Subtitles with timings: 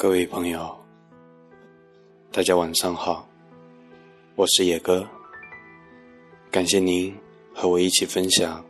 [0.00, 0.78] 各位朋友，
[2.30, 3.28] 大家晚上好，
[4.36, 5.04] 我是野哥。
[6.52, 7.12] 感谢您
[7.52, 8.64] 和我一起分享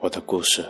[0.00, 0.64] 我的故事。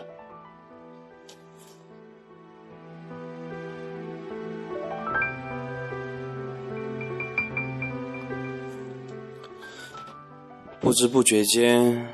[10.79, 12.07] 不知不觉间，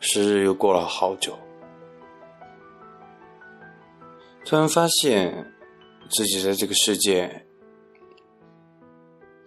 [0.00, 1.38] 时日又过了好久，
[4.46, 5.52] 突然发现。
[6.10, 7.44] 自己在这个世界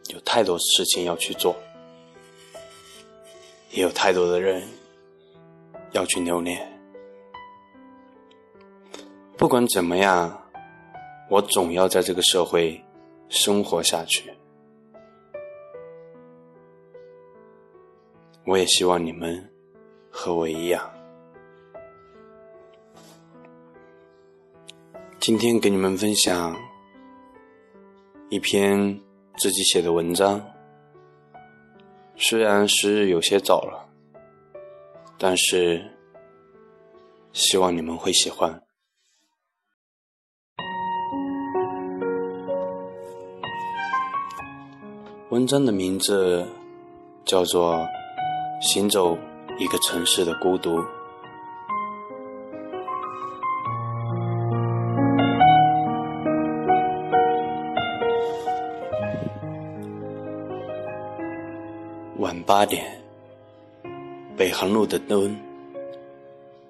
[0.09, 1.55] 有太多事情要去做，
[3.71, 4.67] 也有太多的人
[5.91, 6.67] 要去留恋。
[9.37, 10.39] 不管怎么样，
[11.29, 12.79] 我总要在这个社会
[13.27, 14.31] 生活下去。
[18.45, 19.49] 我也希望你们
[20.11, 21.00] 和我一样。
[25.21, 26.59] 今天给你们分享
[28.31, 28.99] 一篇
[29.37, 30.43] 自己写的文章，
[32.15, 33.87] 虽然时日有些早了，
[35.19, 35.91] 但是
[37.33, 38.63] 希望你们会喜欢。
[45.29, 46.47] 文章的名字
[47.25, 47.75] 叫做
[48.59, 49.15] 《行走
[49.59, 50.79] 一个城市的孤独》。
[62.51, 62.85] 八点，
[64.35, 65.33] 北航路的灯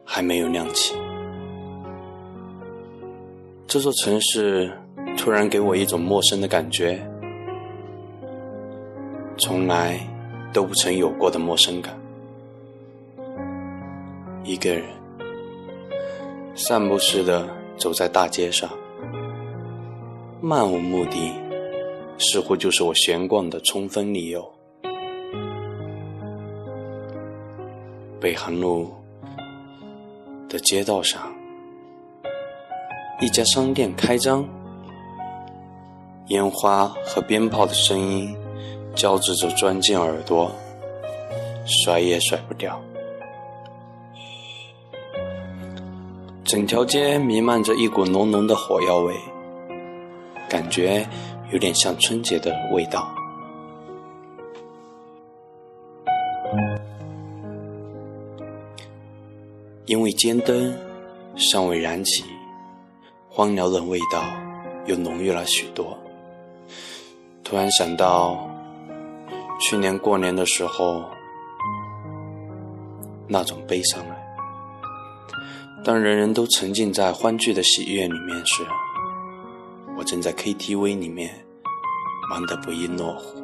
[0.06, 0.94] 还没有亮起。
[3.66, 4.72] 这座城市
[5.18, 7.02] 突然给我一种陌生的感觉，
[9.40, 10.00] 从来
[10.54, 12.00] 都不曾有过的陌生感。
[14.44, 14.86] 一个人
[16.54, 18.70] 散步似的走在大街上，
[20.40, 21.34] 漫无目的，
[22.20, 24.48] 似乎就是我闲逛的充分理由。
[28.22, 28.94] 北航路
[30.48, 31.34] 的街道上，
[33.20, 34.48] 一家商店开张，
[36.28, 38.38] 烟花和鞭炮的声音
[38.94, 40.52] 交织着钻进耳朵，
[41.66, 42.80] 甩也甩不掉。
[46.44, 49.16] 整条街弥漫着一股浓浓的火药味，
[50.48, 51.04] 感觉
[51.52, 53.12] 有点像春节的味道。
[60.12, 60.78] 因为街灯
[61.38, 62.26] 尚未燃起，
[63.30, 64.22] 荒凉的味道
[64.86, 65.98] 又浓郁了许多。
[67.46, 68.46] 突然想到，
[69.62, 71.06] 去年过年的时候
[73.26, 74.22] 那种悲伤来。
[75.82, 78.66] 当人人都沉浸在欢聚的喜悦里面时，
[79.98, 81.46] 我正在 KTV 里面
[82.30, 83.42] 忙得不亦乐乎。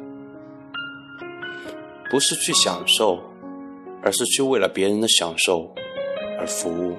[2.10, 3.22] 不是去享受，
[4.02, 5.74] 而是去为了别人的享受。
[6.48, 6.96] 服务，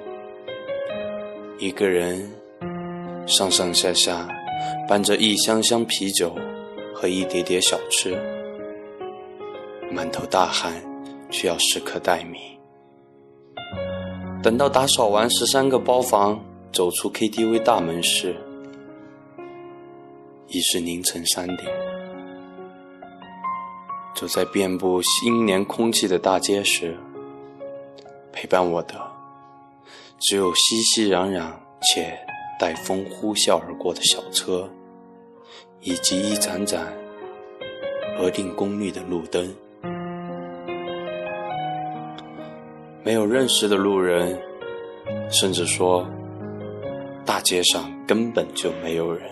[1.58, 2.32] 一个人
[3.26, 4.30] 上上下下
[4.88, 6.36] 搬着一箱箱啤酒
[6.94, 8.16] 和一叠叠小吃，
[9.92, 10.72] 满头大汗，
[11.32, 12.40] 却要时刻待命。
[14.44, 16.40] 等到打扫完十三个包房，
[16.72, 18.36] 走出 KTV 大门时，
[20.48, 21.68] 已是凌晨三点。
[24.16, 26.96] 走在遍布新年空气的大街时，
[28.31, 29.19] 陪伴我的。
[30.19, 31.50] 只有熙熙攘攘
[31.81, 32.19] 且
[32.59, 34.69] 带风呼啸而过的小车，
[35.80, 36.85] 以及一盏盏
[38.18, 39.56] 额定功率的路灯。
[43.02, 44.38] 没有认识的路人，
[45.31, 46.06] 甚至说，
[47.25, 49.25] 大街上根本就没有人。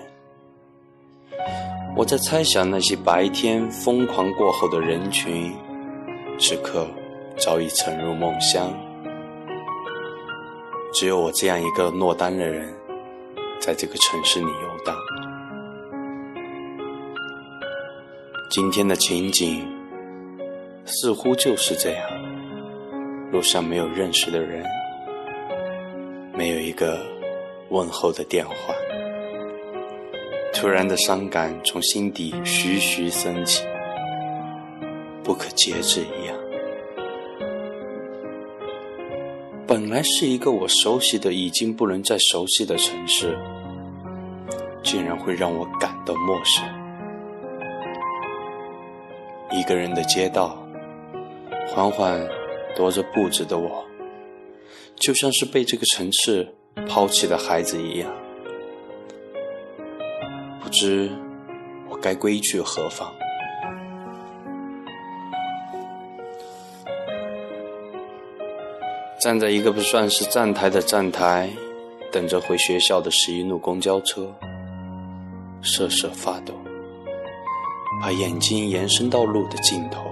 [1.98, 5.54] 我在猜想，那些白天疯狂过后的人群，
[6.40, 6.88] 此刻
[7.38, 8.74] 早已沉入梦乡。
[11.00, 12.74] 只有我这样一个落单的人，
[13.62, 14.98] 在这个城市里游荡。
[18.50, 19.64] 今天的情景
[20.86, 22.10] 似乎就是这样：
[23.32, 24.66] 路上没有认识的人，
[26.34, 27.06] 没有一个
[27.70, 28.56] 问候的电话，
[30.52, 33.64] 突然的伤感从心底徐徐升起，
[35.24, 36.36] 不可节制一样。
[39.80, 43.38] 本来是一个我熟悉的已经不能再熟悉的城市，
[44.84, 46.66] 竟然会让我感到陌生。
[49.52, 50.58] 一个人的街道，
[51.68, 52.28] 缓缓
[52.76, 53.86] 踱着步子的我，
[54.96, 56.52] 就像是被这个城市
[56.88, 58.12] 抛弃的孩子一样。
[60.60, 61.12] 不知
[61.88, 63.14] 我该归去何方。
[69.20, 71.50] 站在一个不算是站台的站台，
[72.12, 74.32] 等着回学校的十一路公交车，
[75.64, 76.54] 瑟瑟发抖，
[78.00, 80.04] 把眼睛延伸到路的尽头。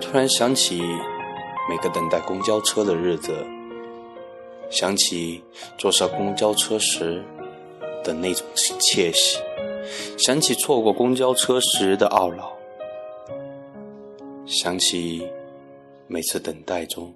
[0.00, 0.82] 突然想起
[1.70, 3.46] 每个等待公交车的日子，
[4.68, 5.40] 想起
[5.78, 7.22] 坐上公交车时
[8.02, 8.44] 的那种
[8.80, 9.38] 窃喜，
[10.18, 12.52] 想起错过公交车时的懊恼，
[14.44, 15.24] 想起。
[16.10, 17.14] 每次等待中，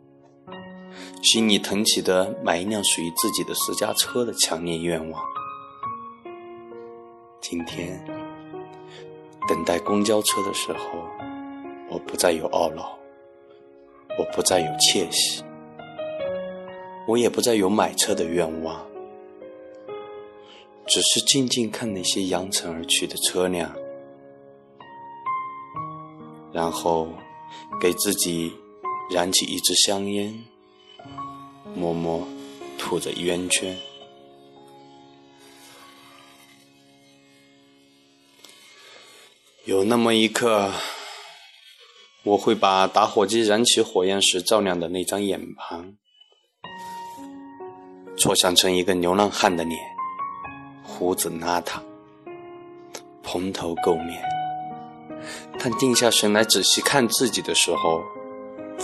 [1.22, 5.24] 心里腾起的买一辆属于自己的私家车的强烈愿望。
[7.40, 8.04] 今天
[9.48, 10.80] 等待公交车的时候，
[11.88, 12.98] 我不再有懊恼，
[14.18, 15.42] 我不再有窃喜，
[17.08, 18.86] 我也不再有买车的愿望，
[20.86, 23.74] 只是静静看那些扬尘而去的车辆，
[26.52, 27.08] 然后
[27.80, 28.52] 给自己。
[29.12, 30.42] 燃起一支香烟，
[31.74, 32.26] 默默
[32.78, 33.76] 吐着烟圈。
[39.66, 40.72] 有那么一刻，
[42.22, 45.94] 我会把打火机燃起火焰时照亮的那张眼庞，
[48.16, 49.78] 错想成一个流浪汉的脸，
[50.82, 51.82] 胡子邋遢，
[53.22, 54.24] 蓬头垢面。
[55.58, 58.02] 但定下神来仔细看自己的时候，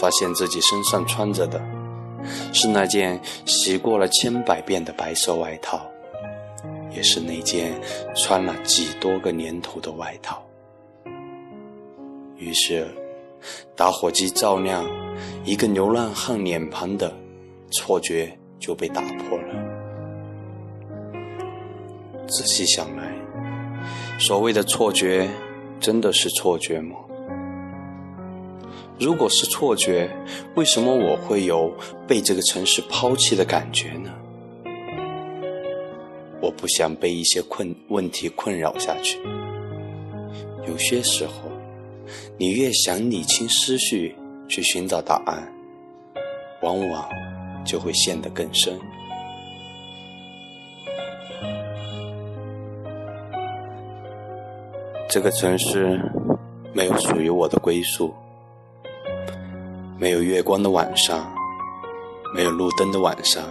[0.01, 1.61] 发现自己身上穿着的
[2.53, 5.81] 是那件洗过了千百遍的白色外套，
[6.95, 7.73] 也是那件
[8.15, 10.43] 穿了几多个年头的外套。
[12.37, 12.87] 于是，
[13.75, 14.87] 打火机照亮
[15.45, 17.13] 一个流浪汉脸庞的
[17.73, 19.55] 错觉就被打破了。
[22.29, 23.13] 仔细想来，
[24.19, 25.29] 所谓的错觉，
[25.81, 26.97] 真的是错觉吗？
[28.99, 30.11] 如果是错觉，
[30.57, 31.73] 为什么我会有
[32.07, 34.11] 被这个城市抛弃的感觉呢？
[36.41, 39.19] 我不想被一些困问题困扰下去。
[40.67, 41.33] 有些时候，
[42.37, 44.15] 你越想理清思绪
[44.49, 45.53] 去寻找答案，
[46.63, 47.09] 往往
[47.65, 48.79] 就会陷得更深。
[55.09, 55.99] 这个城市
[56.73, 58.15] 没有属于我的归宿。
[60.01, 61.29] 没有月光的晚上，
[62.33, 63.43] 没有路灯的晚上，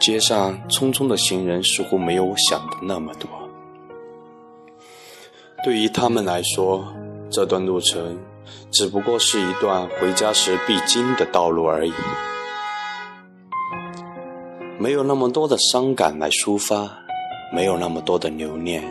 [0.00, 3.28] 街上匆匆的行人似乎没有我想的那么多。
[5.64, 6.86] 对于他们来说，
[7.28, 8.16] 这段路程
[8.70, 11.92] 只不过是一段回家时必经的道路而已。
[14.78, 16.88] 没有那么多的伤感来抒发，
[17.52, 18.84] 没有那么多的留恋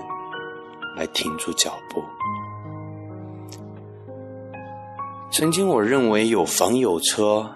[0.97, 2.03] 来停住脚步。
[5.29, 7.47] 曾经我认为有房有车，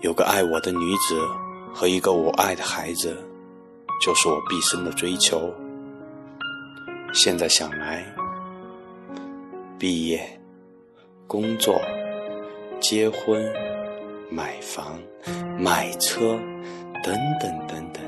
[0.00, 1.18] 有个爱我的女子
[1.72, 3.16] 和一个我爱的孩子，
[4.04, 5.54] 就是我毕生的追求。
[7.14, 8.04] 现在想来，
[9.78, 10.20] 毕业、
[11.26, 11.80] 工作、
[12.80, 13.50] 结婚、
[14.28, 14.98] 买房、
[15.58, 16.38] 买车
[17.02, 18.02] 等等等等，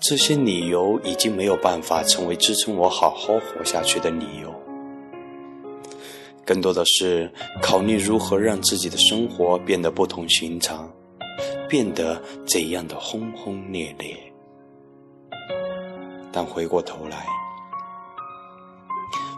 [0.00, 4.52] 这些理由已经没有办法成为支撑我好好活下去的理由。
[6.48, 10.90] 更多的是考虑如何让自己的生活变得不同寻常，
[11.68, 14.16] 变得怎样的轰轰烈烈。
[16.32, 17.26] 但回过头来，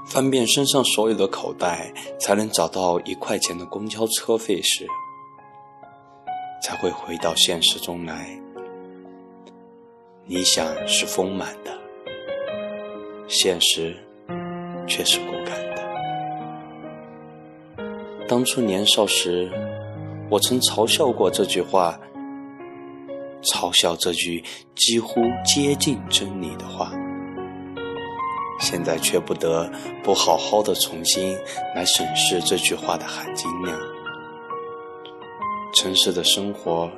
[0.06, 4.86] 翻遍身上所有的口袋，才能找到一块钱的公交车费时，
[6.62, 8.40] 才会回到现实中来。
[10.26, 11.76] 理想是丰满的，
[13.26, 13.96] 现实
[14.86, 15.69] 却是骨感。
[18.40, 19.50] 当初年少时，
[20.30, 22.00] 我曾嘲笑过这句话，
[23.42, 24.42] 嘲笑这句
[24.74, 26.90] 几乎接近真理的话。
[28.58, 29.70] 现在却不得
[30.02, 31.36] 不好好的重新
[31.76, 33.78] 来审视这句话的含金量。
[35.74, 36.90] 城市的生活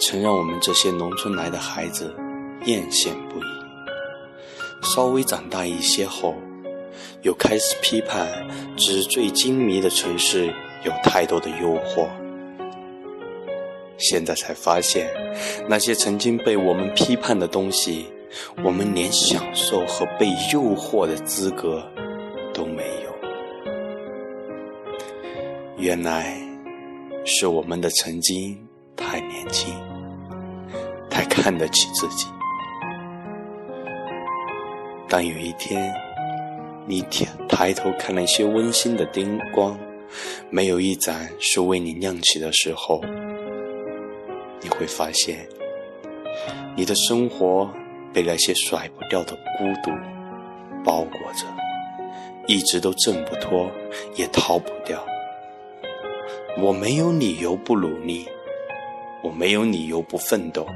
[0.00, 2.16] 曾让我们这些农村来的孩子
[2.64, 6.34] 艳羡不已，稍微长大一些后，
[7.20, 8.26] 又开始批判
[8.78, 10.50] 纸醉金迷的城市。
[10.84, 12.08] 有太多的诱惑，
[13.98, 15.08] 现在才发现，
[15.68, 18.06] 那些曾经被我们批判的东西，
[18.64, 21.82] 我们连享受和被诱惑的资格
[22.54, 23.08] 都没有。
[25.76, 26.36] 原来
[27.24, 28.58] 是我们的曾经
[28.96, 29.74] 太年轻，
[31.08, 32.26] 太看得起自己。
[35.08, 35.92] 当有一天，
[36.86, 37.02] 你
[37.48, 39.78] 抬头看了一些温馨的灯光，
[40.50, 43.00] 没有一盏是为你亮起的时候，
[44.60, 45.46] 你会发现，
[46.76, 47.70] 你的生活
[48.12, 49.90] 被那些甩不掉的孤独
[50.84, 51.46] 包裹着，
[52.46, 53.70] 一直都挣不脱，
[54.16, 55.04] 也逃不掉。
[56.60, 58.26] 我没有理由不努力，
[59.22, 60.66] 我没有理由不奋斗。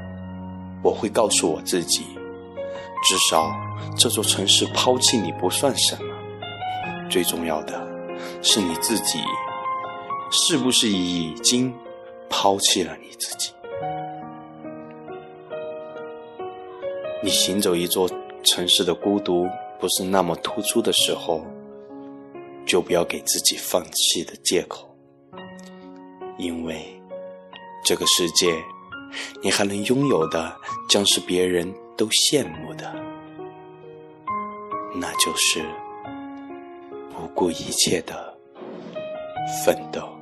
[0.81, 2.03] 我会告诉我自己，
[3.03, 3.51] 至少
[3.97, 6.13] 这座城市抛弃你不算什么。
[7.09, 7.85] 最重要的
[8.45, 9.19] 是你自己，
[10.29, 11.73] 是不是已经
[12.29, 13.53] 抛弃了你自己？
[17.23, 18.09] 你行走一座
[18.43, 19.47] 城市的孤独
[19.79, 21.41] 不是那么突出的时候，
[22.65, 24.93] 就不要给自己放弃的借口。
[26.37, 27.01] 因为
[27.85, 28.61] 这个世界，
[29.41, 30.53] 你还能拥有的，
[30.89, 32.93] 将是别人都羡慕的，
[34.93, 35.63] 那就是
[37.13, 38.32] 不顾一切的
[39.47, 40.12] 奋斗。